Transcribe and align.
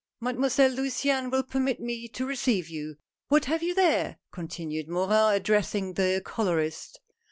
Mademoiselle 0.19 0.71
Luciane 0.71 1.29
will 1.29 1.43
permit 1.43 1.79
me 1.79 2.07
to 2.07 2.25
receive 2.25 2.67
you. 2.69 2.97
What 3.27 3.45
have 3.45 3.61
you 3.61 3.75
there?" 3.75 4.17
continued 4.31 4.89
Morin, 4.89 5.35
addressing" 5.35 5.93
the 5.93 6.19
colorist." 6.25 6.99